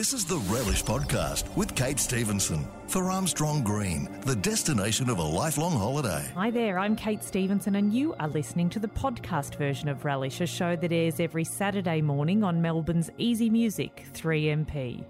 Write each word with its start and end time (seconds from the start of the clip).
This 0.00 0.14
is 0.14 0.24
the 0.24 0.38
Relish 0.38 0.82
Podcast 0.82 1.54
with 1.58 1.74
Kate 1.74 2.00
Stevenson 2.00 2.66
for 2.86 3.10
Armstrong 3.10 3.62
Green, 3.62 4.08
the 4.22 4.34
destination 4.34 5.10
of 5.10 5.18
a 5.18 5.22
lifelong 5.22 5.72
holiday. 5.72 6.26
Hi 6.34 6.50
there, 6.50 6.78
I'm 6.78 6.96
Kate 6.96 7.22
Stevenson, 7.22 7.74
and 7.74 7.92
you 7.92 8.14
are 8.14 8.28
listening 8.28 8.70
to 8.70 8.78
the 8.78 8.88
podcast 8.88 9.56
version 9.56 9.90
of 9.90 10.06
Relish, 10.06 10.40
a 10.40 10.46
show 10.46 10.74
that 10.74 10.90
airs 10.90 11.20
every 11.20 11.44
Saturday 11.44 12.00
morning 12.00 12.42
on 12.42 12.62
Melbourne's 12.62 13.10
Easy 13.18 13.50
Music 13.50 14.06
3MP. 14.14 15.04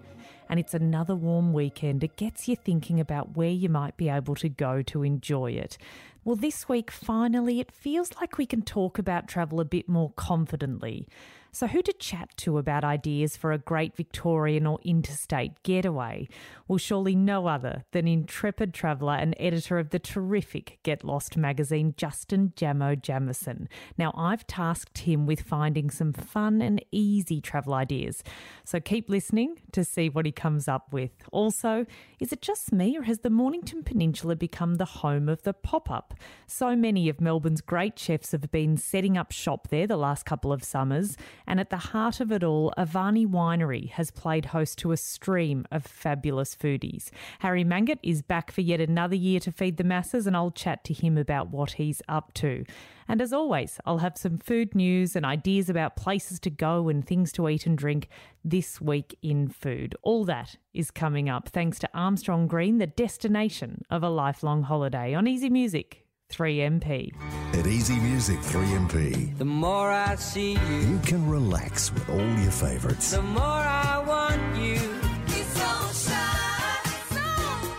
And 0.49 0.59
it's 0.59 0.75
another 0.75 1.15
warm 1.15 1.53
weekend. 1.53 2.03
It 2.03 2.17
gets 2.17 2.49
you 2.49 2.57
thinking 2.57 2.99
about 2.99 3.37
where 3.37 3.49
you 3.49 3.69
might 3.69 3.97
be 3.97 4.09
able 4.09 4.35
to 4.35 4.49
go 4.49 4.83
to 4.83 5.05
enjoy 5.05 5.53
it. 5.53 5.79
Well, 6.25 6.35
this 6.35 6.69
week, 6.69 6.91
finally, 6.91 7.61
it 7.61 7.71
feels 7.71 8.11
like 8.21 8.39
we 8.39 8.45
can 8.45 8.63
talk 8.63 8.99
about 8.99 9.29
travel 9.29 9.61
a 9.61 9.65
bit 9.65 9.89
more 9.89 10.11
confidently. 10.17 11.07
So, 11.53 11.67
who 11.67 11.83
to 11.83 11.93
chat 11.93 12.31
to 12.39 12.59
about 12.59 12.85
ideas 12.85 13.37
for 13.37 13.51
a 13.51 13.59
great 13.59 13.97
Victorian 13.97 14.67
or 14.67 14.79
interstate 14.85 15.63
getaway? 15.65 16.29
Well, 16.69 16.79
surely 16.79 17.17
no 17.17 17.49
other 17.49 17.85
than 17.91 18.07
intrepid 18.07 18.73
traveller 18.73 19.15
and 19.15 19.35
editor 19.39 19.79
of 19.79 19.91
the 19.91 19.99
terrific 19.99 20.79
Get 20.85 21.03
Lost 21.03 21.37
magazine, 21.37 21.95
Justin 21.97 22.53
Jamo 22.57 23.01
Jamieson. 23.01 23.69
Now, 23.99 24.13
I've 24.17 24.47
tasked 24.47 24.99
him 24.99 25.27
with 25.27 25.41
finding 25.41 25.91
some 25.91 26.13
fun 26.13 26.63
and 26.63 26.85
easy 26.93 27.41
travel 27.41 27.75
ideas. 27.75 28.23
So, 28.65 28.79
keep 28.79 29.11
listening 29.11 29.57
to 29.73 29.85
see 29.85 30.09
what 30.09 30.27
he 30.27 30.33
comes 30.33 30.69
up 30.69 30.93
with. 30.93 31.11
Also, 31.33 31.85
is 32.21 32.33
it 32.33 32.43
just 32.43 32.73
me 32.73 32.97
or 32.97 33.03
has 33.03 33.21
the 33.21 33.31
Mornington 33.31 33.83
Peninsula 33.83 34.37
become 34.37 34.77
the 34.77 34.85
home 34.85 35.29
of 35.29 35.43
the 35.43 35.53
pop 35.53 35.91
up? 35.91 36.15
So 36.47 36.77
many 36.77 37.09
of 37.09 37.21
Melbourne's 37.21 37.61
great 37.61 37.99
chefs 37.99 38.31
have 38.33 38.53
been 38.53 38.77
setting 38.77 39.19
up 39.19 39.33
shop 39.33 39.69
there 39.69 39.89
the 39.89 39.97
last 39.97 40.25
couple 40.25 40.53
of 40.53 40.63
summers. 40.63 41.17
And 41.51 41.59
at 41.59 41.71
the 41.71 41.79
heart 41.79 42.21
of 42.21 42.31
it 42.31 42.45
all, 42.45 42.73
Avani 42.79 43.27
Winery 43.27 43.91
has 43.91 44.13
played 44.13 44.45
host 44.47 44.79
to 44.79 44.93
a 44.93 44.97
stream 44.97 45.67
of 45.73 45.85
fabulous 45.85 46.55
foodies. 46.55 47.11
Harry 47.41 47.65
Mangat 47.65 47.99
is 48.05 48.23
back 48.23 48.53
for 48.53 48.61
yet 48.61 48.81
another 48.81 49.17
year 49.17 49.41
to 49.41 49.51
feed 49.51 49.77
the 49.77 49.83
masses, 49.83 50.29
and 50.29 50.37
I'll 50.37 50.53
chat 50.53 50.85
to 50.85 50.95
him 50.95 51.19
about 51.19 51.51
what 51.51 51.73
he's 51.73 52.03
up 52.09 52.33
to. 52.35 52.65
And 53.09 53.21
as 53.21 53.33
always, 53.33 53.81
I'll 53.85 53.99
have 53.99 54.17
some 54.17 54.39
food 54.39 54.77
news 54.77 55.17
and 55.17 55.27
ideas 55.27 55.69
about 55.69 55.97
places 55.97 56.39
to 56.39 56.51
go 56.51 56.89
and 56.89 57.05
things 57.05 57.33
to 57.33 57.49
eat 57.49 57.67
and 57.67 57.77
drink 57.77 58.07
this 58.45 58.81
week 58.81 59.19
in 59.21 59.49
food. 59.49 59.97
All 60.03 60.25
that 60.27 60.55
is 60.73 60.93
coming 60.93 61.29
up 61.29 61.49
thanks 61.49 61.81
to 61.81 61.91
Armstrong 61.93 62.47
Green, 62.47 62.79
the 62.79 62.87
destination 62.87 63.83
of 63.91 64.05
a 64.05 64.09
lifelong 64.09 64.63
holiday 64.63 65.15
on 65.15 65.27
Easy 65.27 65.51
Music 65.51 66.07
3MP. 66.31 67.13
At 67.59 67.67
Easy 67.67 67.97
Music 67.97 68.39
3MP, 68.41 69.37
The 69.39 69.45
more 69.45 69.91
I 69.91 70.15
see 70.15 70.53
you, 70.53 70.77
you 70.91 70.99
can 71.05 71.29
relax 71.29 71.93
with 71.93 72.09
all 72.09 72.29
your 72.39 72.53
favourites. 72.53 73.11
the 73.11 73.23
more 73.23 73.43
I 73.43 74.03
want 74.07 74.57
you. 74.57 74.79
So 74.79 75.71
shy, 75.93 76.81
so 77.11 77.27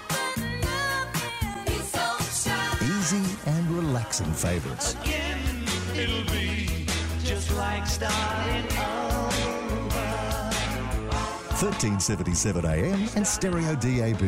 good-looking. 0.10 1.74
He's 1.74 1.88
so 1.92 2.50
shy. 2.50 2.78
Easy 3.00 3.24
and 3.48 3.72
relaxing 3.72 4.32
favourites. 4.34 4.96
again. 5.02 5.40
It'll 5.96 6.26
be 6.32 6.86
just 7.24 7.52
like 7.56 7.86
starting 7.88 8.66
over. 8.78 9.30
1377 11.62 12.66
AM 12.66 13.08
and 13.16 13.26
Stereo 13.28 13.76
DAB. 13.76 14.22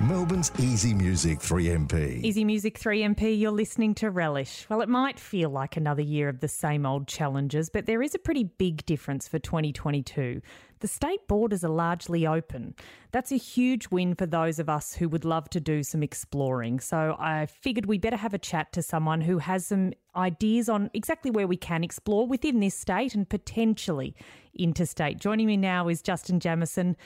Melbourne's 0.00 0.50
Easy 0.58 0.94
Music 0.94 1.40
3MP. 1.40 2.24
Easy 2.24 2.42
Music 2.42 2.80
3MP, 2.80 3.38
you're 3.38 3.50
listening 3.50 3.94
to 3.96 4.10
Relish. 4.10 4.64
Well, 4.70 4.80
it 4.80 4.88
might 4.88 5.20
feel 5.20 5.50
like 5.50 5.76
another 5.76 6.00
year 6.00 6.30
of 6.30 6.40
the 6.40 6.48
same 6.48 6.86
old 6.86 7.06
challenges, 7.06 7.68
but 7.68 7.84
there 7.84 8.00
is 8.00 8.14
a 8.14 8.18
pretty 8.18 8.44
big 8.44 8.86
difference 8.86 9.28
for 9.28 9.38
2022. 9.38 10.40
The 10.78 10.88
state 10.88 11.28
borders 11.28 11.62
are 11.64 11.68
largely 11.68 12.26
open. 12.26 12.74
That's 13.12 13.30
a 13.30 13.36
huge 13.36 13.90
win 13.90 14.14
for 14.14 14.24
those 14.24 14.58
of 14.58 14.70
us 14.70 14.94
who 14.94 15.06
would 15.10 15.26
love 15.26 15.50
to 15.50 15.60
do 15.60 15.82
some 15.82 16.02
exploring. 16.02 16.80
So 16.80 17.14
I 17.18 17.44
figured 17.44 17.84
we 17.84 17.98
better 17.98 18.16
have 18.16 18.32
a 18.32 18.38
chat 18.38 18.72
to 18.72 18.82
someone 18.82 19.20
who 19.20 19.36
has 19.36 19.66
some 19.66 19.92
ideas 20.16 20.70
on 20.70 20.90
exactly 20.94 21.30
where 21.30 21.46
we 21.46 21.58
can 21.58 21.84
explore 21.84 22.26
within 22.26 22.60
this 22.60 22.74
state 22.74 23.14
and 23.14 23.28
potentially 23.28 24.16
interstate. 24.58 25.18
Joining 25.18 25.46
me 25.46 25.58
now 25.58 25.88
is 25.88 26.00
Justin 26.00 26.40
Jamieson 26.40 26.96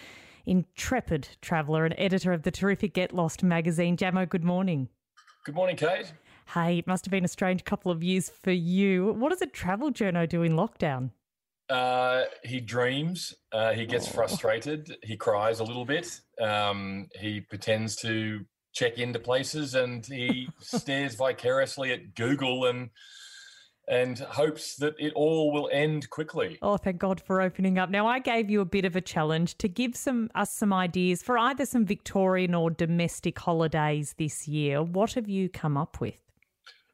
intrepid 0.47 1.29
traveller 1.41 1.85
and 1.85 1.95
editor 1.99 2.33
of 2.33 2.43
the 2.43 2.51
terrific 2.51 2.95
Get 2.95 3.13
Lost 3.13 3.43
magazine. 3.43 3.97
Jamo, 3.97 4.29
good 4.29 4.45
morning. 4.45 4.89
Good 5.45 5.55
morning, 5.55 5.77
Kate. 5.77 6.13
Hey, 6.55 6.79
it 6.79 6.87
must 6.87 7.05
have 7.05 7.11
been 7.11 7.25
a 7.25 7.29
strange 7.29 7.65
couple 7.65 7.91
of 7.91 8.03
years 8.03 8.29
for 8.29 8.51
you. 8.51 9.13
What 9.13 9.31
does 9.31 9.43
a 9.43 9.47
travel 9.47 9.91
journo 9.91 10.29
do 10.29 10.43
in 10.43 10.53
lockdown? 10.53 11.11
Uh, 11.69 12.25
he 12.43 12.61
dreams. 12.61 13.35
Uh, 13.53 13.73
he 13.73 13.87
gets 13.87 14.07
frustrated. 14.07 14.97
He 15.03 15.17
cries 15.17 15.61
a 15.61 15.65
little 15.65 15.85
bit. 15.85 16.21
Um, 16.41 17.09
he 17.19 17.41
pretends 17.41 17.97
to 17.97 18.45
check 18.75 18.99
into 18.99 19.19
places, 19.19 19.75
and 19.75 20.05
he 20.05 20.49
stares 20.61 21.15
vicariously 21.15 21.93
at 21.93 22.15
Google 22.15 22.67
and 22.67 22.91
and 23.89 24.19
hopes 24.19 24.77
that 24.77 24.95
it 24.99 25.13
all 25.15 25.53
will 25.53 25.69
end 25.73 26.09
quickly. 26.11 26.59
Oh, 26.63 26.77
thank 26.77 26.99
God 26.99 27.21
for 27.21 27.41
opening 27.41 27.79
up. 27.79 27.91
Now, 27.91 28.07
I 28.07 28.19
gave 28.19 28.51
you 28.51 28.61
a 28.61 28.65
bit 28.65 28.85
of 28.85 28.97
a 28.97 29.01
challenge 29.01 29.57
to 29.59 29.69
give 29.69 29.97
some 29.97 30.31
us 30.35 30.53
some 30.53 30.73
ideas 30.73 31.23
for 31.23 31.39
either 31.39 31.67
some 31.67 31.85
Victorian 31.85 32.55
or 32.55 32.71
domestic 32.71 33.39
holidays 33.39 34.15
this 34.19 34.49
year. 34.49 34.83
What 34.83 35.13
have 35.15 35.29
you 35.29 35.49
come 35.49 35.77
up 35.77 36.01
with? 36.01 36.17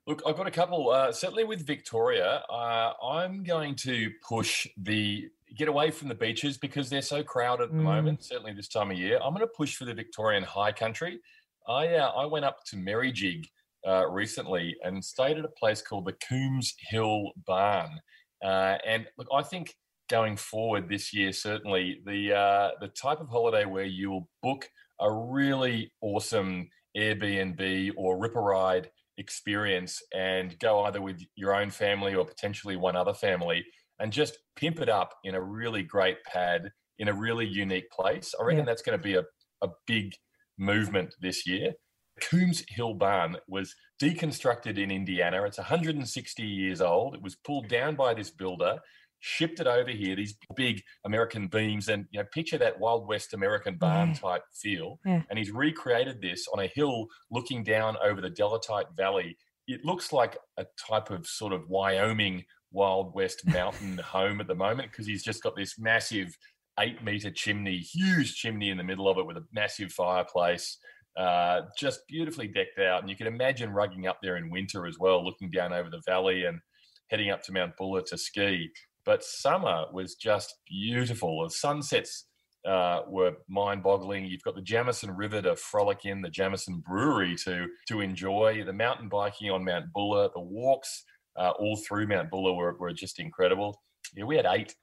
Look, 0.07 0.23
I've 0.27 0.37
got 0.37 0.47
a 0.47 0.51
couple. 0.51 0.91
Uh, 0.91 1.13
certainly 1.13 1.45
with 1.45 1.65
Victoria, 1.65 2.43
uh, 2.51 2.93
I'm 3.03 3.45
going 3.45 3.77
to 3.77 4.11
push 4.27 4.67
the 4.77 5.29
get 5.57 5.69
away 5.69 5.91
from 5.91 6.09
the 6.09 6.15
beaches 6.15 6.59
because 6.59 6.89
they're 6.89 7.03
so 7.03 7.23
crowded 7.23 7.65
at 7.65 7.71
the 7.71 7.77
moment. 7.77 8.25
Certainly 8.25 8.55
this 8.55 8.69
time 8.69 8.91
of 8.91 8.99
year, 8.99 9.19
I'm 9.23 9.35
going 9.35 9.47
to 9.47 9.53
push 9.53 9.77
for 9.77 9.85
the 9.85 9.95
Victorian 9.95 10.43
High 10.43 10.73
Country. 10.73 11.21
I 11.69 11.95
uh, 11.95 12.09
I 12.09 12.27
went 12.27 12.45
up 12.45 12.65
to 12.67 12.77
Merrijig 12.77 13.49
uh, 13.87 14.09
recently 14.09 14.77
and 14.83 15.05
stayed 15.05 15.39
at 15.39 15.45
a 15.45 15.51
place 15.59 15.83
called 15.83 16.07
the 16.07 16.17
Coombs 16.29 16.75
Hill 16.89 17.33
Barn. 17.47 18.01
Uh, 18.45 18.77
and 18.87 19.07
look, 19.19 19.29
I 19.33 19.43
think 19.43 19.75
going 20.09 20.37
forward 20.37 20.89
this 20.89 21.13
year, 21.15 21.33
certainly 21.33 22.01
the 22.05 22.35
uh, 22.35 22.71
the 22.81 22.89
type 22.89 23.21
of 23.21 23.29
holiday 23.29 23.65
where 23.65 23.85
you'll 23.85 24.29
book 24.43 24.69
a 25.01 25.11
really 25.13 25.93
awesome 26.03 26.69
Airbnb 26.97 27.93
or 27.97 28.19
Riparide 28.19 28.87
experience 29.19 30.03
and 30.15 30.59
go 30.59 30.85
either 30.85 31.01
with 31.01 31.21
your 31.37 31.55
own 31.55 31.71
family 31.71 32.15
or 32.15 32.25
potentially 32.25 32.77
one 32.77 32.97
other 32.97 33.15
family 33.15 33.65
and 33.99 34.13
just 34.13 34.39
pimp 34.57 34.81
it 34.81 34.89
up 34.89 35.13
in 35.25 35.35
a 35.35 35.43
really 35.43 35.83
great 35.83 36.23
pad 36.25 36.71
in 36.99 37.09
a 37.09 37.13
really 37.15 37.47
unique 37.47 37.91
place. 37.91 38.35
I 38.39 38.45
reckon 38.45 38.61
Yeah. 38.61 38.65
that's 38.65 38.83
going 38.83 38.99
to 38.99 39.03
be 39.03 39.15
a, 39.15 39.25
a 39.63 39.69
big 39.87 40.15
movement 40.59 41.15
this 41.21 41.47
year. 41.47 41.73
Coombs 42.21 42.63
Hill 42.69 42.95
Barn 42.95 43.37
was 43.49 43.75
deconstructed 44.03 44.79
in 44.79 44.91
Indiana. 44.91 45.43
It's 45.45 45.59
160 45.59 46.43
years 46.43 46.81
old. 46.81 47.15
It 47.15 47.23
was 47.23 47.37
pulled 47.37 47.69
down 47.69 47.97
by 47.97 48.15
this 48.15 48.31
builder, 48.31 48.79
shipped 49.21 49.61
it 49.61 49.67
over 49.67 49.91
here, 49.91 50.17
these 50.17 50.37
big 50.57 50.83
American 51.05 51.47
beams, 51.49 51.89
and 51.89 52.07
you 52.11 52.21
know, 52.21 52.27
picture 52.33 52.59
that 52.59 52.81
Wild 52.81 53.07
West 53.07 53.35
American 53.35 53.77
barn 53.77 54.09
Yeah. 54.11 54.15
type 54.15 54.43
feel. 54.55 54.99
Yeah. 55.05 55.23
And 55.29 55.39
he's 55.39 55.51
recreated 55.51 56.21
this 56.23 56.47
on 56.53 56.61
a 56.61 56.67
hill 56.67 57.07
looking 57.31 57.63
down 57.63 57.97
over 58.03 58.21
the 58.21 58.31
Delatite 58.31 58.97
Valley. 58.97 59.37
It 59.67 59.85
looks 59.85 60.13
like 60.13 60.37
a 60.57 60.67
type 60.89 61.11
of 61.11 61.27
sort 61.27 61.53
of 61.53 61.69
Wyoming 61.69 62.45
Wild 62.73 63.15
West 63.15 63.43
mountain 63.47 63.99
home 63.99 64.41
at 64.41 64.47
the 64.47 64.55
moment 64.55 64.91
because 64.91 65.07
he's 65.07 65.23
just 65.23 65.43
got 65.43 65.55
this 65.57 65.79
massive 65.79 66.37
eight 66.79 67.03
meter 67.05 67.31
chimney, 67.31 67.77
huge 67.79 68.35
chimney 68.37 68.71
in 68.71 68.79
the 68.79 68.85
middle 68.85 69.09
of 69.09 69.19
it 69.19 69.27
with 69.27 69.37
a 69.37 69.45
massive 69.53 69.93
fireplace 69.93 70.79
uh, 71.17 71.63
just 71.79 72.01
beautifully 72.09 72.49
decked 72.49 72.79
out. 72.79 73.01
And 73.01 73.11
you 73.11 73.17
can 73.17 73.27
imagine 73.27 73.71
rugging 73.71 74.07
up 74.09 74.19
there 74.23 74.37
in 74.37 74.51
winter 74.51 74.87
as 74.87 74.99
well, 74.99 75.25
looking 75.25 75.51
down 75.51 75.73
over 75.73 75.91
the 75.91 76.03
valley 76.07 76.45
and 76.45 76.61
heading 77.09 77.31
up 77.31 77.43
to 77.43 77.53
Mount 77.53 77.77
Buller 77.77 78.03
to 78.03 78.17
ski. 78.19 78.71
But 79.05 79.25
summer 79.25 79.87
was 79.93 80.15
just 80.15 80.55
beautiful. 80.69 81.43
The 81.45 81.51
sunsets 81.51 82.27
uh, 82.67 83.01
were 83.09 83.33
mind-boggling. 83.49 84.27
You've 84.27 84.43
got 84.43 84.55
the 84.55 84.63
Jamieson 84.63 85.11
River 85.17 85.43
to 85.43 85.57
frolic 85.57 86.05
in, 86.05 86.21
the 86.21 86.29
Jamieson 86.31 86.83
Brewery 86.87 87.35
to 87.45 87.67
to 87.89 88.01
enjoy, 88.01 88.63
the 88.65 88.73
mountain 88.73 89.09
biking 89.09 89.51
on 89.51 89.65
Mount 89.65 89.87
Buller, 89.95 90.29
the 90.35 90.41
walks 90.41 91.05
uh, 91.39 91.51
all 91.59 91.77
through 91.77 92.07
Mount 92.07 92.31
Buller 92.31 92.55
were, 92.55 92.77
were 92.79 92.93
just 92.93 93.19
incredible. 93.19 93.81
Yeah, 94.15 94.25
we 94.25 94.37
had 94.37 94.47
eight 94.47 94.75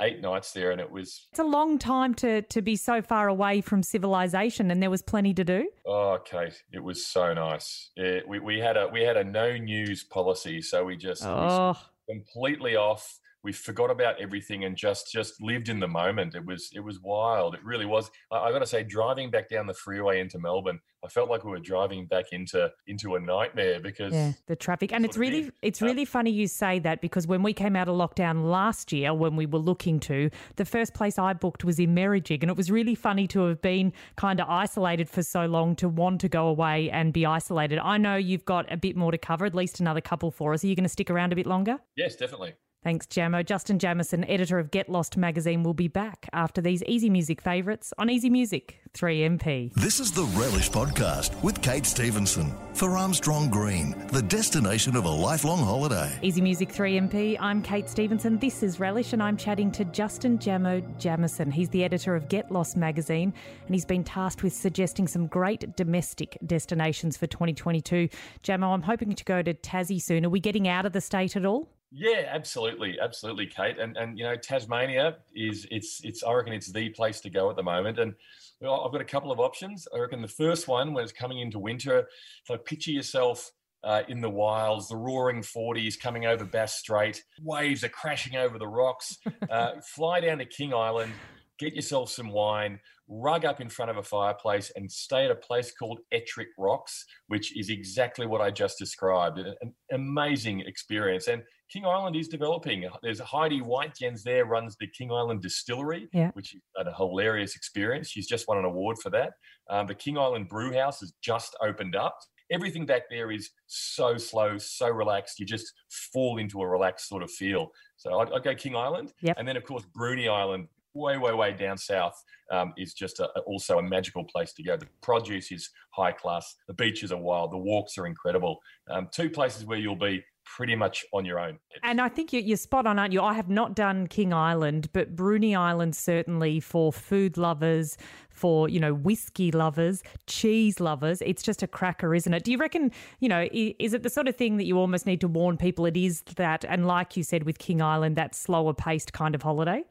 eight 0.00 0.20
nights 0.20 0.52
there, 0.52 0.70
and 0.70 0.80
it 0.80 0.90
was 0.90 1.26
It's 1.30 1.38
a 1.38 1.44
long 1.44 1.78
time 1.78 2.14
to, 2.16 2.42
to 2.42 2.62
be 2.62 2.76
so 2.76 3.02
far 3.02 3.28
away 3.28 3.60
from 3.60 3.82
civilization, 3.82 4.70
and 4.70 4.82
there 4.82 4.90
was 4.90 5.02
plenty 5.02 5.34
to 5.34 5.44
do. 5.44 5.68
Oh, 5.86 6.18
Kate, 6.24 6.62
it 6.72 6.82
was 6.82 7.06
so 7.06 7.32
nice. 7.34 7.90
Yeah, 7.96 8.20
we, 8.26 8.38
we 8.40 8.58
had 8.58 8.76
a 8.76 8.88
we 8.88 9.02
had 9.02 9.16
a 9.16 9.24
no 9.24 9.56
news 9.56 10.04
policy, 10.04 10.60
so 10.62 10.84
we 10.84 10.96
just 10.96 11.24
Oh, 11.24 11.76
completely 12.08 12.76
off. 12.76 13.18
We 13.46 13.52
forgot 13.52 13.92
about 13.92 14.20
everything 14.20 14.64
and 14.64 14.76
just 14.76 15.12
just 15.12 15.40
lived 15.40 15.68
in 15.68 15.78
the 15.78 15.86
moment. 15.86 16.34
It 16.34 16.44
was 16.44 16.68
it 16.74 16.80
was 16.80 17.00
wild. 17.00 17.54
It 17.54 17.64
really 17.64 17.86
was. 17.86 18.10
I, 18.32 18.38
I 18.38 18.50
got 18.50 18.58
to 18.58 18.66
say, 18.66 18.82
driving 18.82 19.30
back 19.30 19.48
down 19.48 19.68
the 19.68 19.74
freeway 19.74 20.18
into 20.18 20.40
Melbourne, 20.40 20.80
I 21.04 21.08
felt 21.08 21.30
like 21.30 21.44
we 21.44 21.52
were 21.52 21.60
driving 21.60 22.06
back 22.06 22.26
into 22.32 22.72
into 22.88 23.14
a 23.14 23.20
nightmare 23.20 23.78
because 23.78 24.12
Yeah, 24.12 24.32
the 24.48 24.56
traffic, 24.56 24.92
and 24.92 25.04
it's 25.04 25.16
really 25.16 25.52
it's 25.62 25.80
Uh, 25.80 25.86
really 25.86 26.04
funny 26.04 26.32
you 26.32 26.48
say 26.48 26.80
that 26.80 27.00
because 27.00 27.28
when 27.28 27.44
we 27.44 27.52
came 27.52 27.76
out 27.76 27.88
of 27.88 27.94
lockdown 27.94 28.50
last 28.50 28.92
year, 28.92 29.14
when 29.14 29.36
we 29.36 29.46
were 29.46 29.60
looking 29.60 30.00
to, 30.00 30.28
the 30.56 30.64
first 30.64 30.92
place 30.92 31.16
I 31.16 31.32
booked 31.32 31.62
was 31.64 31.78
in 31.78 31.94
Merrijig, 31.94 32.42
and 32.42 32.50
it 32.50 32.56
was 32.56 32.68
really 32.68 32.96
funny 32.96 33.28
to 33.28 33.44
have 33.44 33.62
been 33.62 33.92
kind 34.16 34.40
of 34.40 34.48
isolated 34.50 35.08
for 35.08 35.22
so 35.22 35.46
long 35.46 35.76
to 35.76 35.88
want 35.88 36.20
to 36.22 36.28
go 36.28 36.48
away 36.48 36.90
and 36.90 37.12
be 37.12 37.24
isolated. 37.24 37.78
I 37.78 37.96
know 37.96 38.16
you've 38.16 38.44
got 38.44 38.70
a 38.72 38.76
bit 38.76 38.96
more 38.96 39.12
to 39.12 39.18
cover, 39.18 39.46
at 39.46 39.54
least 39.54 39.78
another 39.78 40.00
couple 40.00 40.32
for 40.32 40.52
us. 40.52 40.64
Are 40.64 40.66
you 40.66 40.74
going 40.74 40.82
to 40.82 40.88
stick 40.88 41.10
around 41.10 41.32
a 41.32 41.36
bit 41.36 41.46
longer? 41.46 41.78
yes, 41.96 42.16
definitely. 42.16 42.54
Thanks, 42.86 43.06
Jamo. 43.06 43.44
Justin 43.44 43.80
Jamieson, 43.80 44.22
editor 44.26 44.60
of 44.60 44.70
Get 44.70 44.88
Lost 44.88 45.16
magazine, 45.16 45.64
will 45.64 45.74
be 45.74 45.88
back 45.88 46.28
after 46.32 46.60
these 46.60 46.84
easy 46.84 47.10
music 47.10 47.40
favourites 47.40 47.92
on 47.98 48.08
Easy 48.08 48.30
Music 48.30 48.78
3MP. 48.92 49.74
This 49.74 49.98
is 49.98 50.12
the 50.12 50.22
Relish 50.38 50.70
Podcast 50.70 51.42
with 51.42 51.60
Kate 51.62 51.84
Stevenson 51.84 52.54
for 52.74 52.96
Armstrong 52.96 53.50
Green, 53.50 54.06
the 54.12 54.22
destination 54.22 54.94
of 54.94 55.04
a 55.04 55.10
lifelong 55.10 55.58
holiday. 55.58 56.16
Easy 56.22 56.40
Music 56.40 56.68
3MP, 56.68 57.36
I'm 57.40 57.60
Kate 57.60 57.90
Stevenson. 57.90 58.38
This 58.38 58.62
is 58.62 58.78
Relish, 58.78 59.12
and 59.12 59.20
I'm 59.20 59.36
chatting 59.36 59.72
to 59.72 59.84
Justin 59.86 60.38
Jamo 60.38 60.96
Jamieson. 60.96 61.50
He's 61.50 61.70
the 61.70 61.82
editor 61.82 62.14
of 62.14 62.28
Get 62.28 62.52
Lost 62.52 62.76
magazine, 62.76 63.34
and 63.66 63.74
he's 63.74 63.84
been 63.84 64.04
tasked 64.04 64.44
with 64.44 64.52
suggesting 64.52 65.08
some 65.08 65.26
great 65.26 65.74
domestic 65.74 66.38
destinations 66.46 67.16
for 67.16 67.26
2022. 67.26 68.08
Jamo, 68.44 68.72
I'm 68.72 68.82
hoping 68.82 69.12
to 69.12 69.24
go 69.24 69.42
to 69.42 69.54
Tassie 69.54 70.00
soon. 70.00 70.24
Are 70.24 70.30
we 70.30 70.38
getting 70.38 70.68
out 70.68 70.86
of 70.86 70.92
the 70.92 71.00
state 71.00 71.34
at 71.34 71.44
all? 71.44 71.68
Yeah, 71.98 72.26
absolutely, 72.28 72.98
absolutely, 73.00 73.46
Kate. 73.46 73.78
And 73.78 73.96
and 73.96 74.18
you 74.18 74.24
know, 74.24 74.36
Tasmania 74.36 75.16
is 75.34 75.66
it's 75.70 76.02
it's 76.04 76.22
I 76.22 76.30
reckon 76.34 76.52
it's 76.52 76.70
the 76.70 76.90
place 76.90 77.22
to 77.22 77.30
go 77.30 77.48
at 77.48 77.56
the 77.56 77.62
moment. 77.62 77.98
And 77.98 78.12
well, 78.60 78.82
I've 78.84 78.92
got 78.92 79.00
a 79.00 79.04
couple 79.04 79.32
of 79.32 79.40
options. 79.40 79.88
I 79.94 80.00
reckon 80.00 80.20
the 80.20 80.28
first 80.28 80.68
one, 80.68 80.92
when 80.92 81.04
it's 81.04 81.12
coming 81.12 81.38
into 81.40 81.58
winter, 81.58 82.06
so 82.44 82.58
picture 82.58 82.90
yourself 82.90 83.50
uh, 83.82 84.02
in 84.08 84.20
the 84.20 84.28
wilds, 84.28 84.88
the 84.88 84.96
roaring 84.96 85.40
40s 85.40 85.98
coming 85.98 86.26
over 86.26 86.44
Bass 86.44 86.74
Strait, 86.74 87.24
waves 87.42 87.82
are 87.82 87.88
crashing 87.88 88.36
over 88.36 88.58
the 88.58 88.68
rocks. 88.68 89.16
Uh, 89.50 89.80
fly 89.94 90.20
down 90.20 90.38
to 90.38 90.44
King 90.44 90.74
Island, 90.74 91.12
get 91.58 91.72
yourself 91.74 92.10
some 92.10 92.30
wine, 92.32 92.80
rug 93.08 93.44
up 93.44 93.60
in 93.60 93.68
front 93.68 93.90
of 93.90 93.96
a 93.96 94.02
fireplace, 94.02 94.72
and 94.74 94.90
stay 94.90 95.24
at 95.24 95.30
a 95.30 95.36
place 95.36 95.72
called 95.72 96.00
Ettrick 96.12 96.48
Rocks, 96.58 97.06
which 97.28 97.56
is 97.56 97.70
exactly 97.70 98.26
what 98.26 98.40
I 98.40 98.50
just 98.50 98.76
described. 98.78 99.38
An, 99.38 99.54
an 99.62 99.72
amazing 99.92 100.60
experience. 100.60 101.28
And 101.28 101.42
King 101.72 101.84
Island 101.84 102.14
is 102.16 102.28
developing. 102.28 102.84
There's 103.02 103.18
Heidi 103.20 103.60
Whitegens 103.60 104.22
there, 104.22 104.44
runs 104.44 104.76
the 104.78 104.86
King 104.86 105.10
Island 105.12 105.42
Distillery, 105.42 106.08
Yeah. 106.12 106.30
which 106.34 106.54
is 106.54 106.60
a 106.76 106.94
hilarious 106.94 107.56
experience. 107.56 108.08
She's 108.08 108.26
just 108.28 108.46
won 108.48 108.58
an 108.58 108.64
award 108.64 108.96
for 109.02 109.10
that. 109.10 109.32
Um, 109.68 109.86
the 109.86 109.94
King 109.94 110.16
Island 110.18 110.48
Brew 110.48 110.72
House 110.72 111.00
has 111.00 111.12
just 111.22 111.56
opened 111.60 111.96
up. 111.96 112.16
Everything 112.52 112.86
back 112.86 113.02
there 113.10 113.32
is 113.32 113.50
so 113.66 114.16
slow, 114.16 114.56
so 114.58 114.88
relaxed. 114.88 115.40
You 115.40 115.46
just 115.46 115.72
fall 116.12 116.38
into 116.38 116.62
a 116.62 116.68
relaxed 116.68 117.08
sort 117.08 117.24
of 117.24 117.30
feel. 117.32 117.72
So 117.96 118.20
I'd, 118.20 118.32
I'd 118.32 118.44
go 118.44 118.54
King 118.54 118.76
Island. 118.76 119.12
Yep. 119.22 119.36
And 119.38 119.48
then, 119.48 119.56
of 119.56 119.64
course, 119.64 119.84
Bruny 119.98 120.28
Island, 120.30 120.68
way, 120.94 121.18
way, 121.18 121.32
way 121.34 121.52
down 121.52 121.76
south, 121.76 122.14
um, 122.52 122.72
is 122.76 122.94
just 122.94 123.18
a, 123.18 123.26
also 123.40 123.78
a 123.78 123.82
magical 123.82 124.22
place 124.22 124.52
to 124.52 124.62
go. 124.62 124.76
The 124.76 124.86
produce 125.02 125.50
is 125.50 125.68
high 125.90 126.12
class. 126.12 126.54
The 126.68 126.74
beaches 126.74 127.10
are 127.10 127.18
wild. 127.20 127.50
The 127.50 127.58
walks 127.58 127.98
are 127.98 128.06
incredible. 128.06 128.60
Um, 128.88 129.08
two 129.12 129.28
places 129.28 129.64
where 129.64 129.78
you'll 129.78 129.96
be 129.96 130.24
pretty 130.46 130.76
much 130.76 131.04
on 131.12 131.24
your 131.24 131.38
own. 131.38 131.58
And 131.82 132.00
I 132.00 132.08
think 132.08 132.32
you- 132.32 132.40
you're 132.40 132.56
spot 132.56 132.86
on, 132.86 132.98
aren't 132.98 133.12
you? 133.12 133.20
I 133.20 133.34
have 133.34 133.48
not 133.48 133.74
done 133.74 134.06
King 134.06 134.32
Island, 134.32 134.88
but 134.92 135.16
Bruny 135.16 135.56
Island 135.56 135.94
certainly 135.96 136.60
for 136.60 136.92
food 136.92 137.36
lovers, 137.36 137.98
for 138.30 138.68
you 138.68 138.78
know 138.78 138.94
whiskey 138.94 139.50
lovers, 139.50 140.02
cheese 140.26 140.78
lovers. 140.80 141.20
It's 141.22 141.42
just 141.42 141.62
a 141.62 141.66
cracker, 141.66 142.14
isn't 142.14 142.32
it? 142.32 142.44
Do 142.44 142.52
you 142.52 142.58
reckon? 142.58 142.92
You 143.20 143.28
know, 143.28 143.48
is 143.52 143.92
it 143.92 144.02
the 144.02 144.10
sort 144.10 144.28
of 144.28 144.36
thing 144.36 144.56
that 144.58 144.64
you 144.64 144.78
almost 144.78 145.04
need 145.04 145.20
to 145.22 145.28
warn 145.28 145.56
people? 145.56 145.84
It 145.86 145.96
is 145.96 146.22
that, 146.36 146.64
and 146.64 146.86
like 146.86 147.16
you 147.16 147.22
said 147.22 147.42
with 147.44 147.58
King 147.58 147.82
Island, 147.82 148.16
that 148.16 148.34
slower 148.34 148.72
paced 148.72 149.12
kind 149.12 149.34
of 149.34 149.42
holiday. 149.42 149.84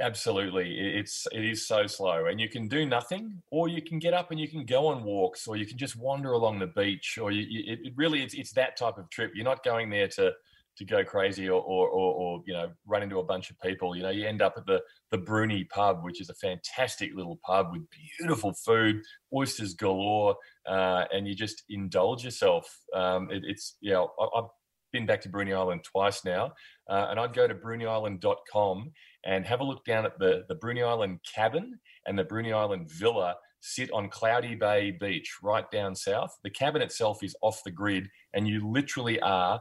Absolutely, 0.00 0.78
it's 0.78 1.26
it 1.32 1.44
is 1.44 1.66
so 1.66 1.88
slow, 1.88 2.26
and 2.26 2.40
you 2.40 2.48
can 2.48 2.68
do 2.68 2.86
nothing, 2.86 3.42
or 3.50 3.68
you 3.68 3.82
can 3.82 3.98
get 3.98 4.14
up 4.14 4.30
and 4.30 4.38
you 4.38 4.46
can 4.46 4.64
go 4.64 4.86
on 4.86 5.02
walks, 5.02 5.48
or 5.48 5.56
you 5.56 5.66
can 5.66 5.76
just 5.76 5.96
wander 5.96 6.30
along 6.32 6.60
the 6.60 6.68
beach, 6.68 7.18
or 7.20 7.32
you, 7.32 7.44
you, 7.48 7.76
it 7.82 7.92
really 7.96 8.22
it's 8.22 8.34
it's 8.34 8.52
that 8.52 8.76
type 8.76 8.96
of 8.96 9.10
trip. 9.10 9.32
You're 9.34 9.44
not 9.44 9.64
going 9.64 9.90
there 9.90 10.06
to 10.08 10.32
to 10.76 10.84
go 10.84 11.04
crazy 11.04 11.48
or, 11.48 11.60
or 11.60 11.88
or 11.88 12.14
or 12.14 12.42
you 12.46 12.52
know 12.52 12.70
run 12.86 13.02
into 13.02 13.18
a 13.18 13.24
bunch 13.24 13.50
of 13.50 13.60
people. 13.60 13.96
You 13.96 14.04
know, 14.04 14.10
you 14.10 14.24
end 14.24 14.40
up 14.40 14.54
at 14.56 14.66
the 14.66 14.80
the 15.10 15.18
Bruny 15.18 15.68
pub, 15.68 16.04
which 16.04 16.20
is 16.20 16.30
a 16.30 16.34
fantastic 16.34 17.10
little 17.16 17.40
pub 17.44 17.72
with 17.72 17.82
beautiful 17.90 18.52
food, 18.52 19.02
oysters 19.34 19.74
galore, 19.74 20.36
uh, 20.64 21.06
and 21.12 21.26
you 21.26 21.34
just 21.34 21.64
indulge 21.68 22.22
yourself. 22.24 22.72
Um, 22.94 23.32
it, 23.32 23.42
it's 23.44 23.76
you 23.80 23.92
know 23.92 24.12
I, 24.20 24.38
I've 24.38 24.50
been 24.92 25.06
back 25.06 25.20
to 25.22 25.28
Bruny 25.28 25.56
Island 25.56 25.82
twice 25.82 26.24
now, 26.24 26.52
uh, 26.88 27.08
and 27.10 27.18
I'd 27.18 27.34
go 27.34 27.48
to 27.48 27.54
BrunyIsland.com 27.54 28.92
and 29.24 29.46
have 29.46 29.60
a 29.60 29.64
look 29.64 29.84
down 29.84 30.06
at 30.06 30.18
the, 30.18 30.44
the 30.48 30.54
Bruny 30.54 30.86
Island 30.86 31.20
cabin 31.34 31.78
and 32.06 32.18
the 32.18 32.24
Bruny 32.24 32.54
Island 32.54 32.90
villa 32.90 33.34
sit 33.60 33.90
on 33.92 34.08
Cloudy 34.08 34.54
Bay 34.54 34.90
Beach 34.90 35.38
right 35.42 35.68
down 35.70 35.94
south. 35.94 36.36
The 36.44 36.50
cabin 36.50 36.82
itself 36.82 37.22
is 37.22 37.34
off 37.42 37.60
the 37.64 37.70
grid, 37.70 38.08
and 38.32 38.46
you 38.46 38.68
literally 38.70 39.20
are 39.20 39.60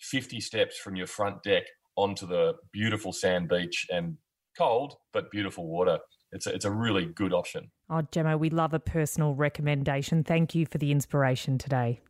50 0.00 0.40
steps 0.40 0.78
from 0.78 0.96
your 0.96 1.06
front 1.06 1.42
deck 1.42 1.64
onto 1.96 2.26
the 2.26 2.54
beautiful 2.72 3.12
sand 3.12 3.48
beach 3.48 3.86
and 3.90 4.16
cold 4.56 4.94
but 5.12 5.30
beautiful 5.30 5.66
water. 5.66 5.98
It's 6.32 6.46
a, 6.46 6.54
it's 6.54 6.64
a 6.64 6.70
really 6.70 7.06
good 7.06 7.32
option. 7.32 7.70
Oh, 7.88 8.02
Jamo, 8.10 8.38
we 8.38 8.50
love 8.50 8.74
a 8.74 8.80
personal 8.80 9.34
recommendation. 9.34 10.24
Thank 10.24 10.54
you 10.54 10.66
for 10.66 10.78
the 10.78 10.90
inspiration 10.90 11.58
today. 11.58 12.00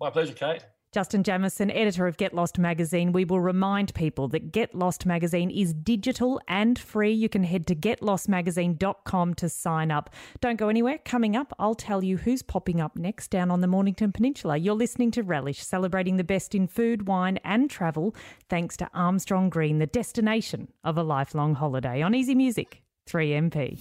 My 0.00 0.10
pleasure, 0.10 0.34
Kate. 0.34 0.64
Justin 0.92 1.22
Jamieson, 1.22 1.70
editor 1.70 2.06
of 2.06 2.18
Get 2.18 2.34
Lost 2.34 2.58
magazine, 2.58 3.12
we 3.12 3.24
will 3.24 3.40
remind 3.40 3.94
people 3.94 4.28
that 4.28 4.52
Get 4.52 4.74
Lost 4.74 5.06
magazine 5.06 5.50
is 5.50 5.72
digital 5.72 6.38
and 6.46 6.78
free. 6.78 7.12
You 7.12 7.30
can 7.30 7.44
head 7.44 7.66
to 7.68 7.74
getlostmagazine.com 7.74 9.34
to 9.34 9.48
sign 9.48 9.90
up. 9.90 10.10
Don't 10.42 10.56
go 10.56 10.68
anywhere. 10.68 10.98
Coming 10.98 11.34
up, 11.34 11.54
I'll 11.58 11.74
tell 11.74 12.04
you 12.04 12.18
who's 12.18 12.42
popping 12.42 12.78
up 12.78 12.94
next 12.94 13.30
down 13.30 13.50
on 13.50 13.62
the 13.62 13.66
Mornington 13.66 14.12
Peninsula. 14.12 14.58
You're 14.58 14.74
listening 14.74 15.10
to 15.12 15.22
Relish, 15.22 15.62
celebrating 15.62 16.18
the 16.18 16.24
best 16.24 16.54
in 16.54 16.66
food, 16.66 17.08
wine, 17.08 17.38
and 17.42 17.70
travel, 17.70 18.14
thanks 18.50 18.76
to 18.76 18.90
Armstrong 18.92 19.48
Green, 19.48 19.78
the 19.78 19.86
destination 19.86 20.68
of 20.84 20.98
a 20.98 21.02
lifelong 21.02 21.54
holiday 21.54 22.02
on 22.02 22.14
Easy 22.14 22.34
Music 22.34 22.82
3MP. 23.08 23.78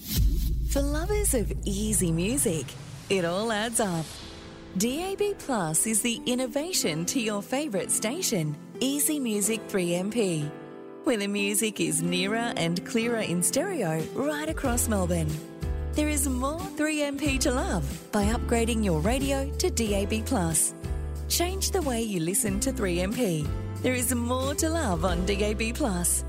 For 0.71 0.81
lovers 0.81 1.33
of 1.33 1.51
easy 1.65 2.13
music, 2.13 2.67
it 3.09 3.25
all 3.25 3.51
adds 3.51 3.81
up. 3.81 4.05
DAB 4.77 5.37
Plus 5.37 5.85
is 5.85 6.01
the 6.01 6.21
innovation 6.25 7.03
to 7.07 7.19
your 7.19 7.41
favourite 7.41 7.91
station, 7.91 8.55
Easy 8.79 9.19
Music 9.19 9.59
3MP, 9.67 10.49
where 11.03 11.17
the 11.17 11.27
music 11.27 11.81
is 11.81 12.01
nearer 12.01 12.53
and 12.55 12.85
clearer 12.85 13.19
in 13.19 13.43
stereo 13.43 14.01
right 14.15 14.47
across 14.47 14.87
Melbourne. 14.87 15.29
There 15.91 16.07
is 16.07 16.29
more 16.29 16.61
3MP 16.61 17.37
to 17.41 17.51
love 17.51 17.83
by 18.13 18.23
upgrading 18.27 18.85
your 18.85 19.01
radio 19.01 19.51
to 19.57 19.69
DAB 19.69 20.25
Plus. 20.25 20.73
Change 21.27 21.71
the 21.71 21.81
way 21.81 22.01
you 22.01 22.21
listen 22.21 22.61
to 22.61 22.71
3MP. 22.71 23.45
There 23.81 23.93
is 23.93 24.15
more 24.15 24.55
to 24.55 24.69
love 24.69 25.03
on 25.03 25.25
DAB 25.25 25.75
Plus. 25.75 26.23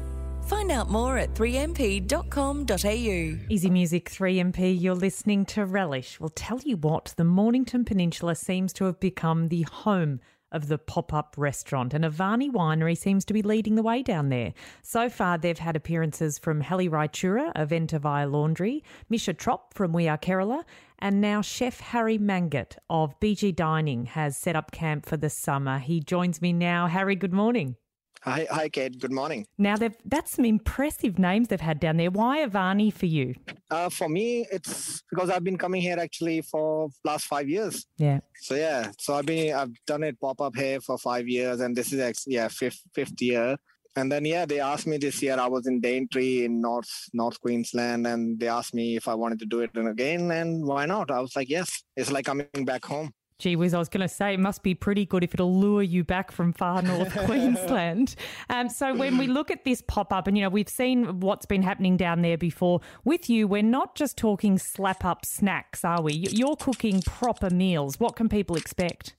Find 0.53 0.71
out 0.71 0.91
more 0.91 1.17
at 1.17 1.33
3mp.com.au. 1.33 3.47
Easy 3.49 3.71
Music 3.71 4.11
3MP, 4.11 4.79
you're 4.79 4.95
listening 4.95 5.47
to 5.47 5.65
Relish. 5.65 6.21
Well, 6.21 6.29
tell 6.29 6.61
you 6.61 6.77
what, 6.77 7.15
the 7.17 7.25
Mornington 7.25 7.87
Peninsula 7.87 8.35
seems 8.35 8.75
to 8.75 8.85
have 8.85 9.01
become 9.01 9.49
the 9.49 9.63
home 9.63 10.21
of 10.53 10.69
the 10.69 10.77
pop 10.77 11.15
up 11.15 11.37
restaurant, 11.39 11.95
and 11.95 12.05
Avani 12.05 12.53
Winery 12.53 12.99
seems 12.99 13.25
to 13.25 13.33
be 13.33 13.41
leading 13.41 13.77
the 13.77 13.83
way 13.83 14.03
down 14.03 14.29
there. 14.29 14.53
So 14.83 15.09
far, 15.09 15.39
they've 15.39 15.59
had 15.59 15.75
appearances 15.75 16.39
from 16.39 16.61
Helly 16.61 16.91
Raichura 16.91 17.53
of 17.55 17.73
Enter 17.73 17.99
via 17.99 18.29
Laundry, 18.29 18.85
Mischa 19.11 19.35
Tropp 19.35 19.73
from 19.73 19.95
We 19.95 20.07
Are 20.07 20.19
Kerala, 20.19 20.65
and 20.99 21.23
now 21.23 21.41
Chef 21.41 21.81
Harry 21.81 22.19
Mangat 22.19 22.77
of 22.91 23.19
BG 23.21 23.57
Dining 23.57 24.05
has 24.05 24.37
set 24.37 24.55
up 24.55 24.71
camp 24.71 25.07
for 25.07 25.17
the 25.17 25.31
summer. 25.31 25.79
He 25.79 26.01
joins 26.01 26.43
me 26.43 26.53
now. 26.53 26.89
Harry, 26.89 27.17
good 27.17 27.33
morning. 27.33 27.77
Hi, 28.25 28.47
hi, 28.49 28.69
Kate. 28.69 29.01
Good 29.01 29.11
morning. 29.11 29.47
Now, 29.59 29.77
they've, 29.77 29.97
that's 30.05 30.31
some 30.31 30.45
impressive 30.45 31.19
names 31.19 31.49
they've 31.49 31.61
had 31.61 31.81
down 31.81 31.97
there. 31.97 32.11
Why 32.11 32.47
Avani 32.47 32.93
for 32.93 33.07
you? 33.07 33.35
Uh, 33.69 33.89
for 33.89 34.09
me, 34.09 34.47
it's 34.53 35.03
because 35.11 35.29
I've 35.29 35.43
been 35.43 35.59
coming 35.59 35.83
here 35.83 35.99
actually 35.99 36.41
for 36.43 36.89
last 37.05 37.27
five 37.27 37.49
years. 37.49 37.85
Yeah. 37.99 38.21
So 38.37 38.55
yeah, 38.55 38.93
so 39.01 39.15
I've 39.15 39.27
been 39.27 39.53
I've 39.55 39.73
done 39.87 40.05
it 40.05 40.21
pop 40.21 40.41
up 40.41 40.55
here 40.55 40.81
for 40.81 40.99
five 40.99 41.27
years, 41.27 41.61
and 41.61 41.75
this 41.75 41.93
is 41.93 41.99
actually 41.99 42.35
yeah 42.35 42.47
fifth 42.47 42.81
fifth 42.95 43.21
year. 43.21 43.57
And 43.97 44.11
then 44.11 44.25
yeah, 44.25 44.47
they 44.47 44.61
asked 44.61 44.87
me 44.87 44.99
this 44.99 45.21
year. 45.21 45.37
I 45.39 45.49
was 45.49 45.67
in 45.67 45.81
Daintree 45.81 46.45
in 46.45 46.61
North 46.61 46.91
North 47.13 47.41
Queensland, 47.41 48.07
and 48.07 48.39
they 48.39 48.47
asked 48.47 48.73
me 48.73 48.95
if 48.95 49.09
I 49.09 49.15
wanted 49.15 49.41
to 49.41 49.47
do 49.47 49.61
it 49.61 49.71
again, 49.77 50.31
and 50.31 50.65
why 50.65 50.87
not? 50.87 51.11
I 51.11 51.19
was 51.21 51.35
like, 51.35 51.49
yes. 51.49 51.83
It's 51.97 52.13
like 52.13 52.25
coming 52.25 52.65
back 52.65 52.85
home. 52.85 53.11
Gee 53.39 53.57
whiz, 53.57 53.75
I 53.75 53.79
was 53.79 53.89
going 53.89 54.03
to 54.03 54.09
say 54.09 54.35
it 54.35 54.41
must 54.41 54.63
be 54.63 54.75
pretty 54.75 55.05
good 55.05 55.25
if 55.25 55.35
it'll 55.35 55.59
lure 55.59 55.83
you 55.83 56.05
back 56.05 56.31
from 56.31 56.53
far 56.53 56.83
north 56.83 57.13
Queensland. 57.25 58.15
Um, 58.49 58.69
so 58.69 58.95
when 58.95 59.19
we 59.19 59.27
look 59.27 59.51
at 59.51 59.65
this 59.65 59.83
pop 59.83 60.13
up, 60.13 60.27
and 60.27 60.37
you 60.37 60.45
know 60.45 60.49
we've 60.49 60.69
seen 60.69 61.21
what's 61.21 61.47
been 61.47 61.63
happening 61.63 61.97
down 61.97 62.23
there 62.23 62.39
before. 62.39 62.81
With 63.05 63.29
you, 63.29 63.49
we're 63.49 63.63
not 63.63 63.95
just 63.95 64.17
talking 64.17 64.59
slap 64.59 65.05
up 65.05 65.25
snacks, 65.25 65.85
are 65.85 66.03
we? 66.03 66.13
You're 66.13 66.57
cooking 66.57 67.03
proper 67.03 67.51
meals. 67.51 67.99
What 67.99 68.17
can 68.17 68.29
people 68.29 68.57
expect? 68.57 69.15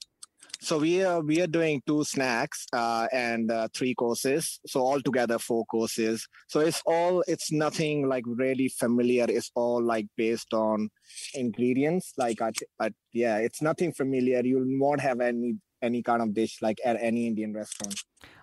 So 0.64 0.78
we 0.78 1.04
are 1.04 1.20
we 1.20 1.42
are 1.42 1.46
doing 1.46 1.82
two 1.86 2.04
snacks 2.04 2.64
uh, 2.72 3.06
and 3.12 3.50
uh, 3.50 3.68
three 3.76 3.94
courses. 3.94 4.60
So 4.66 4.80
altogether 4.80 5.38
four 5.38 5.66
courses. 5.66 6.26
So 6.48 6.60
it's 6.60 6.80
all 6.86 7.22
it's 7.28 7.52
nothing 7.52 8.08
like 8.08 8.24
really 8.26 8.68
familiar. 8.68 9.26
It's 9.28 9.50
all 9.54 9.84
like 9.84 10.06
based 10.16 10.54
on 10.54 10.88
ingredients. 11.34 12.14
Like 12.16 12.40
I, 12.40 12.52
I 12.80 12.92
yeah, 13.12 13.36
it's 13.36 13.60
nothing 13.60 13.92
familiar. 13.92 14.40
You 14.42 14.64
won't 14.80 15.02
have 15.02 15.20
any 15.20 15.56
any 15.84 16.02
kind 16.02 16.22
of 16.22 16.34
dish 16.34 16.54
like 16.62 16.78
at 16.84 16.96
any 17.00 17.26
Indian 17.26 17.52
restaurant. 17.52 17.94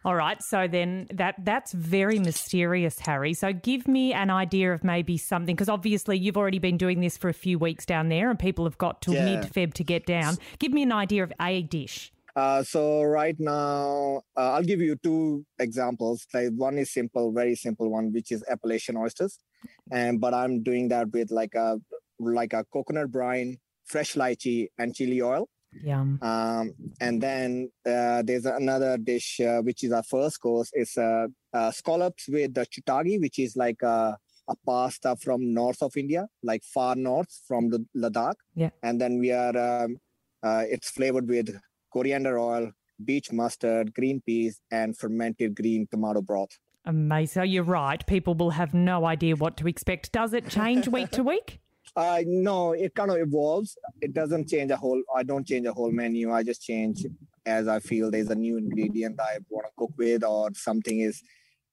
All 0.04 0.16
right, 0.16 0.42
so 0.42 0.68
then 0.68 1.08
that 1.14 1.36
that's 1.44 1.72
very 1.74 2.20
mysterious, 2.20 3.00
Harry. 3.00 3.34
So 3.34 3.54
give 3.54 3.88
me 3.88 4.14
an 4.14 4.30
idea 4.30 4.74
of 4.74 4.84
maybe 4.84 5.18
something 5.18 5.56
because 5.56 5.70
obviously 5.70 6.18
you've 6.18 6.38
already 6.38 6.60
been 6.60 6.78
doing 6.78 7.02
this 7.02 7.18
for 7.18 7.30
a 7.30 7.34
few 7.34 7.58
weeks 7.60 7.86
down 7.86 8.10
there, 8.10 8.30
and 8.30 8.38
people 8.40 8.66
have 8.66 8.78
got 8.78 9.02
to 9.04 9.14
Yeah. 9.14 9.26
mid 9.26 9.42
Feb 9.54 9.74
to 9.76 9.84
get 9.84 10.06
down. 10.06 10.38
Give 10.60 10.72
me 10.72 10.84
an 10.84 10.92
idea 10.92 11.24
of 11.24 11.34
a 11.40 11.62
dish. 11.64 12.12
Uh, 12.36 12.64
so 12.64 13.04
right 13.04 13.38
now, 13.40 14.22
uh, 14.38 14.54
I'll 14.54 14.64
give 14.64 14.80
you 14.80 14.96
two 14.96 15.46
examples. 15.60 16.26
Like 16.34 16.50
one 16.56 16.78
is 16.78 16.90
simple, 16.94 17.32
very 17.34 17.56
simple 17.56 17.90
one, 17.92 18.14
which 18.14 18.32
is 18.32 18.44
Appellation 18.50 18.96
oysters, 18.98 19.38
and 19.92 20.22
but 20.22 20.34
I'm 20.34 20.64
doing 20.64 20.88
that 20.90 21.12
with 21.12 21.30
like 21.32 21.56
a 21.56 21.80
like 22.20 22.54
a 22.54 22.64
coconut 22.74 23.12
brine, 23.12 23.58
fresh 23.86 24.14
lychee, 24.16 24.70
and 24.78 24.96
chili 24.96 25.22
oil. 25.22 25.50
Yum. 25.84 26.20
Um, 26.22 26.74
and 27.00 27.22
then 27.22 27.72
uh, 27.86 28.22
there's 28.24 28.46
another 28.46 28.98
dish 28.98 29.40
uh, 29.40 29.62
which 29.62 29.84
is 29.84 29.92
our 29.92 30.04
first 30.04 30.40
course. 30.42 30.70
It's 30.74 30.98
uh, 30.98 31.28
uh, 31.54 31.72
scallops 31.72 32.28
with 32.28 32.54
the 32.54 32.66
chutagi, 32.66 33.20
which 33.20 33.40
is 33.40 33.56
like 33.56 33.82
a, 33.82 34.18
a 34.48 34.56
pasta 34.66 35.16
from 35.16 35.54
north 35.54 35.82
of 35.82 35.96
India, 35.96 36.28
like 36.44 36.63
far 36.63 36.96
north 36.96 37.30
from 37.48 37.70
the 37.70 37.86
Ladakh. 37.96 38.36
Yeah. 38.56 38.72
And 38.84 39.00
then 39.00 39.20
we 39.20 39.32
are 39.32 39.58
um, 39.58 39.98
uh, 40.44 40.63
it's 40.68 40.90
flavored 40.90 41.28
with 41.28 41.56
coriander 41.92 42.38
oil, 42.40 42.72
beech 43.04 43.32
mustard, 43.32 43.94
green 43.94 44.22
peas, 44.25 44.60
and 44.72 44.98
fermented 44.98 45.56
green 45.56 45.88
tomato 45.90 46.22
broth. 46.22 46.58
Amazing. 46.86 47.34
So 47.34 47.44
you're 47.44 47.63
right. 47.63 48.06
People 48.08 48.34
will 48.34 48.51
have 48.51 48.74
no 48.74 49.06
idea 49.06 49.36
what 49.36 49.56
to 49.58 49.68
expect. 49.68 50.12
Does 50.12 50.34
it 50.34 50.50
change 50.50 50.88
week 50.88 51.12
to 51.12 51.24
week? 51.24 51.61
Uh, 51.96 52.24
no, 52.26 52.72
it 52.72 52.96
kind 52.96 53.12
of 53.12 53.18
evolves. 53.18 53.78
It 54.02 54.14
doesn't 54.14 54.48
change 54.48 54.72
a 54.72 54.78
whole. 54.78 55.02
I 55.16 55.24
don't 55.24 55.46
change 55.46 55.68
a 55.68 55.74
whole 55.74 55.92
menu. 55.92 56.32
I 56.32 56.44
just 56.44 56.62
change 56.62 57.06
as 57.46 57.68
I 57.68 57.80
feel 57.80 58.10
there's 58.10 58.30
a 58.30 58.36
new 58.36 58.58
ingredient 58.58 59.20
I 59.20 59.40
want 59.50 59.68
to 59.68 59.74
cook 59.78 59.92
with, 59.98 60.24
or 60.24 60.50
something 60.54 61.00
is 61.00 61.22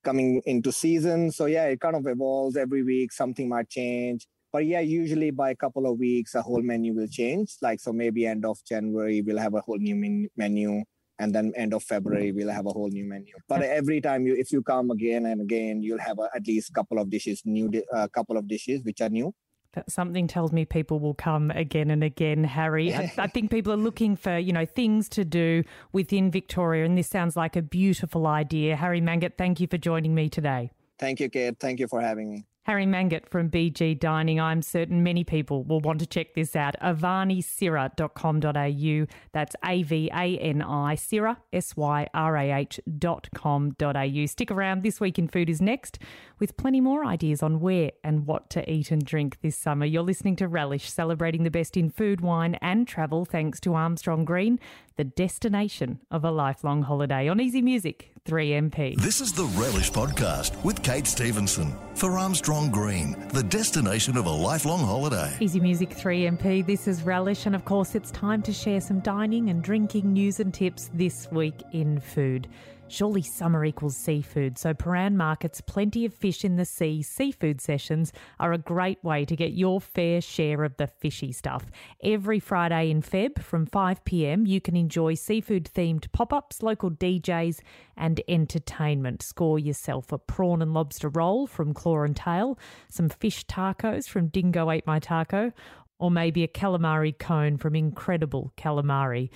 coming 0.03 0.43
into 0.47 0.73
season. 0.73 1.31
So 1.31 1.47
yeah, 1.47 1.67
it 1.67 1.81
kind 1.81 1.95
of 1.95 2.07
evolves 2.07 2.57
every 2.57 2.83
week. 2.83 3.13
Something 3.13 3.49
might 3.49 3.69
change, 3.69 4.27
but 4.53 4.67
yeah, 4.67 4.81
usually 4.81 5.31
by 5.31 5.51
a 5.51 5.57
couple 5.57 5.91
of 5.91 5.99
weeks, 5.99 6.35
a 6.35 6.43
whole 6.43 6.63
menu 6.63 6.95
will 6.95 7.07
change. 7.09 7.55
Like 7.63 7.79
so, 7.79 7.93
maybe 7.93 8.27
end 8.27 8.45
of 8.45 8.59
January 8.69 9.23
we'll 9.23 9.39
have 9.39 9.55
a 9.55 9.61
whole 9.61 9.79
new 9.79 9.95
men- 9.95 10.29
menu. 10.37 10.83
And 11.21 11.35
then 11.35 11.53
end 11.57 11.75
of 11.75 11.83
February 11.83 12.31
we'll 12.31 12.49
have 12.51 12.67
a 12.67 12.71
whole 12.71 12.89
new 12.89 13.05
menu. 13.05 13.35
But 13.49 13.63
every 13.63 14.01
time 14.01 14.25
you, 14.25 14.37
if 14.37 14.53
you 14.53 14.63
come 14.63 14.93
again 14.93 15.27
and 15.27 15.41
again, 15.41 15.83
you'll 15.83 15.99
have 15.99 16.21
a, 16.21 16.29
at 16.33 16.47
least 16.47 16.73
couple 16.73 17.01
of 17.01 17.11
dishes, 17.11 17.43
new, 17.45 17.69
di- 17.69 17.83
uh, 17.93 18.07
couple 18.15 18.37
of 18.37 18.47
dishes 18.47 18.83
which 18.85 19.01
are 19.01 19.09
new. 19.09 19.35
That 19.75 19.91
something 19.91 20.27
tells 20.27 20.51
me 20.51 20.65
people 20.65 20.99
will 20.99 21.15
come 21.15 21.51
again 21.51 21.91
and 21.91 22.03
again, 22.03 22.43
Harry. 22.43 22.95
I, 22.95 23.13
I 23.19 23.27
think 23.27 23.51
people 23.51 23.73
are 23.73 23.77
looking 23.77 24.17
for, 24.17 24.39
you 24.39 24.53
know, 24.53 24.65
things 24.65 25.09
to 25.11 25.25
do 25.25 25.63
within 25.93 26.31
Victoria, 26.31 26.85
and 26.87 26.97
this 26.97 27.09
sounds 27.09 27.37
like 27.37 27.55
a 27.55 27.63
beautiful 27.63 28.27
idea. 28.27 28.77
Harry 28.77 29.01
Mangat, 29.01 29.37
thank 29.37 29.61
you 29.61 29.67
for 29.67 29.77
joining 29.77 30.15
me 30.15 30.31
today. 30.31 30.71
Thank 30.99 31.21
you, 31.21 31.29
Kate. 31.29 31.61
Thank 31.61 31.81
you 31.81 31.87
for 31.87 32.01
having 32.01 32.31
me. 32.31 32.47
Harry 32.69 32.85
Mangat 32.85 33.27
from 33.31 33.49
BG 33.49 33.99
Dining. 33.99 34.39
I'm 34.39 34.61
certain 34.61 35.03
many 35.03 35.25
people 35.25 35.65
will 35.65 35.81
want 35.81 36.01
to 36.01 36.07
check 36.07 36.35
this 36.35 36.55
out. 36.55 36.75
avanisyrah.com.au. 36.83 39.07
That's 39.33 39.57
A 39.65 39.83
V 39.85 40.11
A 40.13 40.39
N 40.39 40.61
I 40.61 40.95
Syrah, 40.95 41.39
S 41.51 41.75
Y 41.79 42.07
R 42.13 42.37
A 42.37 42.53
H 42.53 42.79
dot 42.99 43.29
com 43.35 43.71
dot 43.79 43.97
au. 43.97 44.27
Stick 44.27 44.51
around. 44.51 44.83
This 44.83 45.01
Week 45.01 45.19
in 45.19 45.29
Food 45.29 45.49
is 45.49 45.63
next 45.63 45.99
with 46.39 46.59
plenty 46.59 46.83
more 46.83 47.07
ideas 47.07 47.43
on 47.43 47.61
where 47.61 47.93
and 48.05 48.27
what 48.27 48.51
to 48.51 48.71
eat 48.71 48.91
and 48.91 49.03
drink 49.03 49.41
this 49.41 49.57
summer. 49.57 49.87
You're 49.87 50.03
listening 50.03 50.37
to 50.37 50.47
Relish, 50.47 50.93
celebrating 50.93 51.45
the 51.45 51.51
best 51.51 51.75
in 51.75 51.89
food, 51.89 52.21
wine, 52.21 52.57
and 52.57 52.87
travel 52.87 53.25
thanks 53.25 53.61
to 53.61 53.73
Armstrong 53.73 54.27
Green, 54.27 54.61
the 54.97 55.05
destination 55.05 56.01
of 56.11 56.23
a 56.23 56.31
lifelong 56.31 56.83
holiday 56.83 57.29
on 57.29 57.41
Easy 57.41 57.63
Music 57.63 58.11
3MP. 58.28 58.94
This 58.97 59.23
is 59.23 59.32
the 59.32 59.47
Relish 59.58 59.90
Podcast 59.90 60.62
with 60.62 60.82
Kate 60.82 61.06
Stevenson 61.06 61.75
for 61.94 62.18
Armstrong 62.18 62.70
Green, 62.70 63.16
the 63.32 63.42
destination 63.42 64.18
of 64.18 64.26
a 64.26 64.30
lifelong 64.30 64.80
holiday. 64.80 65.35
Easy 65.40 65.58
Music 65.58 65.88
3MP, 65.88 66.66
this 66.66 66.87
is 66.87 67.04
Relish, 67.04 67.47
and 67.47 67.54
of 67.54 67.64
course, 67.64 67.94
it's 67.94 68.11
time 68.11 68.42
to 68.42 68.52
share 68.52 68.82
some 68.82 69.00
dining 69.00 69.49
and 69.49 69.62
drinking 69.62 70.12
news 70.12 70.40
and 70.40 70.52
tips 70.52 70.90
this 70.92 71.26
week 71.32 71.62
in 71.73 72.00
food. 72.00 72.49
Surely 72.90 73.21
summer 73.21 73.66
equals 73.66 73.99
seafood, 73.99 74.57
so 74.57 74.73
Prahran 74.73 75.14
Market's 75.14 75.61
Plenty 75.61 76.07
of 76.07 76.14
Fish 76.14 76.42
in 76.42 76.57
the 76.57 76.64
Sea 76.64 77.02
seafood 77.02 77.61
sessions 77.61 78.14
are 78.40 78.54
a 78.54 78.59
great 78.59 79.02
way 79.04 79.26
to 79.26 79.37
get 79.37 79.52
your 79.52 79.78
fair 79.78 80.23
share 80.23 80.64
of 80.64 80.75
the 80.78 80.87
fishy 80.87 81.30
stuff. 81.30 81.66
Every 82.02 82.40
Friday 82.40 82.90
in 82.90 83.02
Feb 83.02 83.42
from 83.42 83.66
5pm, 83.66 84.49
you 84.49 84.62
can 84.62 84.75
enjoy 84.75 85.14
seafood 85.14 85.64
themed 85.64 86.11
pop 86.12 86.33
ups, 86.33 86.62
local 86.62 86.90
DJs, 86.90 87.61
and 87.95 88.23
entertainment. 88.26 89.21
Score 89.21 89.59
yourself 89.59 90.11
a 90.11 90.16
prawn 90.16 90.62
and 90.62 90.73
lobster 90.73 91.11
roll 91.11 91.47
from 91.47 91.75
Claw 91.75 92.04
and 92.04 92.16
Tail, 92.16 92.59
some 92.90 93.11
fish 93.11 93.45
tacos 93.45 94.09
from 94.09 94.28
Dingo 94.28 94.71
Ate 94.71 94.87
My 94.87 94.99
Taco, 94.99 95.52
or 95.99 96.11
maybe 96.11 96.42
a 96.42 96.49
calamari 96.49 97.16
cone 97.16 97.59
from 97.59 97.76
Incredible 97.76 98.50
Calamari. 98.57 99.28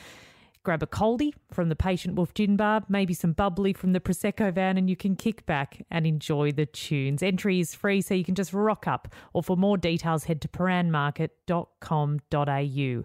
Grab 0.64 0.82
a 0.82 0.86
coldie 0.86 1.32
from 1.50 1.70
the 1.70 1.76
Patient 1.76 2.14
Wolf 2.14 2.34
Gin 2.34 2.56
Bar, 2.56 2.84
maybe 2.88 3.14
some 3.14 3.32
bubbly 3.32 3.72
from 3.72 3.92
the 3.92 4.00
Prosecco 4.00 4.54
van, 4.54 4.78
and 4.78 4.88
you 4.88 4.94
can 4.94 5.16
kick 5.16 5.44
back 5.44 5.84
and 5.90 6.06
enjoy 6.06 6.52
the 6.52 6.66
tunes. 6.66 7.20
Entry 7.20 7.58
is 7.58 7.74
free, 7.74 8.00
so 8.00 8.14
you 8.14 8.22
can 8.22 8.36
just 8.36 8.52
rock 8.52 8.86
up. 8.86 9.12
Or 9.32 9.42
for 9.42 9.56
more 9.56 9.76
details, 9.76 10.22
head 10.24 10.40
to 10.42 10.48
prahranmarket.com.au. 10.48 13.02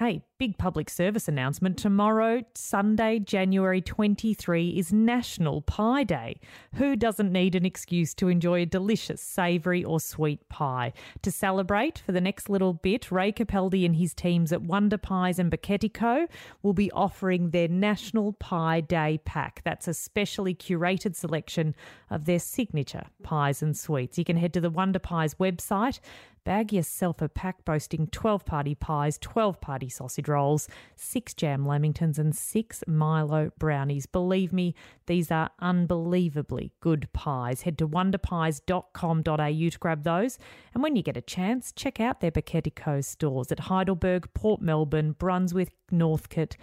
Hey, 0.00 0.22
big 0.38 0.56
public 0.56 0.88
service 0.88 1.28
announcement. 1.28 1.76
Tomorrow, 1.76 2.40
Sunday, 2.54 3.18
January 3.18 3.82
23, 3.82 4.70
is 4.70 4.94
National 4.94 5.60
Pie 5.60 6.04
Day. 6.04 6.40
Who 6.76 6.96
doesn't 6.96 7.30
need 7.30 7.54
an 7.54 7.66
excuse 7.66 8.14
to 8.14 8.28
enjoy 8.28 8.62
a 8.62 8.66
delicious, 8.66 9.20
savoury, 9.20 9.84
or 9.84 10.00
sweet 10.00 10.48
pie? 10.48 10.94
To 11.20 11.30
celebrate 11.30 11.98
for 11.98 12.12
the 12.12 12.20
next 12.22 12.48
little 12.48 12.72
bit, 12.72 13.12
Ray 13.12 13.30
Capaldi 13.30 13.84
and 13.84 13.94
his 13.94 14.14
teams 14.14 14.54
at 14.54 14.62
Wonder 14.62 14.96
Pies 14.96 15.38
and 15.38 15.52
Bacchetti 15.52 15.92
Co. 15.92 16.26
will 16.62 16.72
be 16.72 16.90
offering 16.92 17.50
their 17.50 17.68
National 17.68 18.32
Pie 18.32 18.80
Day 18.80 19.20
pack. 19.26 19.60
That's 19.66 19.86
a 19.86 19.92
specially 19.92 20.54
curated 20.54 21.14
selection 21.14 21.74
of 22.08 22.24
their 22.24 22.38
signature 22.38 23.04
pies 23.22 23.60
and 23.60 23.76
sweets. 23.76 24.16
You 24.16 24.24
can 24.24 24.38
head 24.38 24.54
to 24.54 24.62
the 24.62 24.70
Wonder 24.70 24.98
Pies 24.98 25.34
website 25.34 26.00
Bag 26.44 26.72
yourself 26.72 27.20
a 27.20 27.28
pack 27.28 27.64
boasting 27.64 28.06
12 28.06 28.46
party 28.46 28.74
pies, 28.74 29.18
12 29.18 29.60
party 29.60 29.88
sausage 29.88 30.26
rolls, 30.28 30.68
6 30.96 31.34
jam 31.34 31.64
lamingtons, 31.64 32.18
and 32.18 32.34
6 32.34 32.84
Milo 32.86 33.50
brownies. 33.58 34.06
Believe 34.06 34.52
me, 34.52 34.74
these 35.06 35.30
are 35.30 35.50
unbelievably 35.58 36.72
good 36.80 37.08
pies. 37.12 37.62
Head 37.62 37.76
to 37.78 37.88
wonderpies.com.au 37.88 39.68
to 39.70 39.78
grab 39.78 40.04
those. 40.04 40.38
And 40.72 40.82
when 40.82 40.96
you 40.96 41.02
get 41.02 41.16
a 41.16 41.22
chance, 41.22 41.72
check 41.72 42.00
out 42.00 42.20
their 42.20 42.30
Bacchetti 42.30 42.74
Co 42.74 43.00
stores 43.02 43.52
at 43.52 43.60
Heidelberg, 43.60 44.32
Port 44.32 44.62
Melbourne, 44.62 45.12
Brunswick, 45.12 45.72
Northcote, 45.90 46.56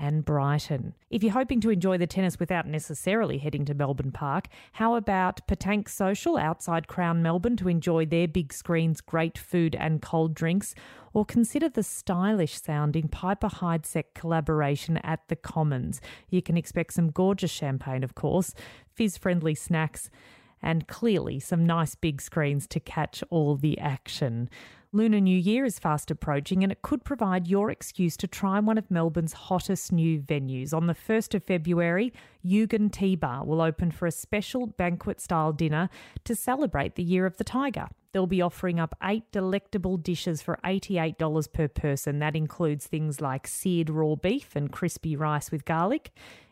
and 0.00 0.24
Brighton. 0.24 0.94
If 1.10 1.22
you're 1.22 1.34
hoping 1.34 1.60
to 1.60 1.70
enjoy 1.70 1.98
the 1.98 2.06
tennis 2.06 2.40
without 2.40 2.66
necessarily 2.66 3.36
heading 3.36 3.66
to 3.66 3.74
Melbourne 3.74 4.12
Park, 4.12 4.48
how 4.72 4.94
about 4.94 5.46
Pétanque 5.46 5.90
Social 5.90 6.38
outside 6.38 6.88
Crown 6.88 7.22
Melbourne 7.22 7.56
to 7.58 7.68
enjoy 7.68 8.06
their 8.06 8.26
big 8.26 8.52
screens, 8.52 9.02
great 9.02 9.36
food 9.36 9.76
and 9.76 10.00
cold 10.00 10.34
drinks? 10.34 10.74
Or 11.12 11.26
consider 11.26 11.68
the 11.68 11.82
stylish 11.82 12.60
sounding 12.60 13.08
Piper 13.08 13.48
Heidsieck 13.48 14.14
collaboration 14.14 14.96
at 14.98 15.28
the 15.28 15.36
Commons. 15.36 16.00
You 16.30 16.40
can 16.40 16.56
expect 16.56 16.94
some 16.94 17.10
gorgeous 17.10 17.50
champagne, 17.50 18.02
of 18.02 18.14
course, 18.14 18.54
fizz 18.94 19.18
friendly 19.18 19.54
snacks, 19.54 20.08
and 20.62 20.86
clearly 20.88 21.40
some 21.40 21.66
nice 21.66 21.94
big 21.94 22.20
screens 22.22 22.66
to 22.68 22.80
catch 22.80 23.22
all 23.30 23.56
the 23.56 23.78
action. 23.78 24.48
Lunar 24.92 25.20
New 25.20 25.38
Year 25.38 25.64
is 25.64 25.78
fast 25.78 26.10
approaching 26.10 26.64
and 26.64 26.72
it 26.72 26.82
could 26.82 27.04
provide 27.04 27.46
your 27.46 27.70
excuse 27.70 28.16
to 28.16 28.26
try 28.26 28.58
one 28.58 28.76
of 28.76 28.90
Melbourne's 28.90 29.34
hottest 29.34 29.92
new 29.92 30.20
venues. 30.20 30.74
On 30.74 30.88
the 30.88 30.96
1st 30.96 31.36
of 31.36 31.44
February, 31.44 32.12
Yugen 32.44 32.90
Tea 32.90 33.14
Bar 33.14 33.44
will 33.44 33.62
open 33.62 33.92
for 33.92 34.06
a 34.06 34.10
special 34.10 34.66
banquet 34.66 35.20
style 35.20 35.52
dinner 35.52 35.90
to 36.24 36.34
celebrate 36.34 36.96
the 36.96 37.04
Year 37.04 37.24
of 37.24 37.36
the 37.36 37.44
Tiger. 37.44 37.86
They'll 38.10 38.26
be 38.26 38.42
offering 38.42 38.80
up 38.80 38.96
eight 39.00 39.30
delectable 39.30 39.96
dishes 39.96 40.42
for 40.42 40.58
$88 40.64 41.52
per 41.52 41.68
person. 41.68 42.18
That 42.18 42.34
includes 42.34 42.88
things 42.88 43.20
like 43.20 43.46
seared 43.46 43.90
raw 43.90 44.16
beef 44.16 44.56
and 44.56 44.72
crispy 44.72 45.14
rice 45.14 45.52
with 45.52 45.64
garlic, 45.64 46.10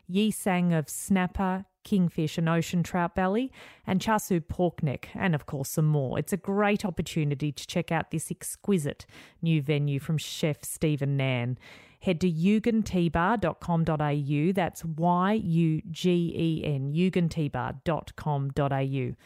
yisang 0.08 0.78
of 0.78 0.88
snapper, 0.88 1.64
kingfish 1.88 2.36
and 2.36 2.48
ocean 2.48 2.82
trout 2.82 3.14
belly, 3.14 3.52
and 3.86 4.00
char 4.00 4.18
siu 4.18 4.40
pork 4.40 4.82
neck, 4.82 5.10
and 5.14 5.32
of 5.34 5.44
course 5.46 5.68
some 5.70 5.86
more. 5.86 6.18
It's 6.18 6.32
a 6.32 6.36
great 6.36 6.84
opportunity 6.84 7.52
to 7.52 7.66
check 7.66 7.90
out 7.90 8.10
this 8.10 8.30
exquisite 8.30 9.06
new 9.40 9.62
venue 9.62 9.98
from 9.98 10.18
chef 10.18 10.62
Stephen 10.62 11.16
Nairn. 11.16 11.56
Head 12.00 12.20
to 12.20 12.30
yugenteabar.com.au. 12.30 14.52
That's 14.52 14.84
Y 14.84 15.32
U 15.32 15.82
G 15.90 16.32
E 16.36 16.62
N, 16.64 16.92
yugenteabar.com.au. 16.92 19.16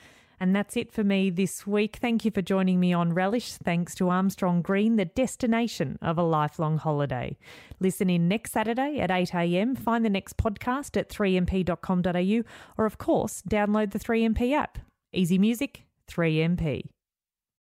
And 0.43 0.57
that's 0.57 0.77
it 0.77 0.91
for 0.91 1.05
me 1.05 1.31
this 1.31 1.69
week. 1.69 1.99
Thank 2.01 2.25
you 2.25 2.33
for 2.33 2.43
joining 2.43 2.81
me 2.81 2.93
on 2.93 3.15
Relish. 3.15 3.53
Thanks 3.53 3.95
to 3.95 4.09
Armstrong 4.09 4.61
Green, 4.61 4.97
the 4.97 5.05
destination 5.05 6.01
of 6.03 6.19
a 6.19 6.25
lifelong 6.25 6.79
holiday. 6.79 7.39
Listen 7.79 8.11
in 8.11 8.27
next 8.27 8.51
Saturday 8.51 8.99
at 8.99 9.09
8am. 9.09 9.79
Find 9.79 10.05
the 10.05 10.11
next 10.11 10.37
podcast 10.39 10.97
at 10.97 11.09
3mp.com.au 11.11 12.43
or, 12.77 12.87
of 12.87 12.99
course, 12.99 13.41
download 13.49 13.93
the 13.93 14.01
3MP 14.01 14.53
app. 14.53 14.79
Easy 15.13 15.39
music, 15.39 15.85
3MP. 16.11 16.89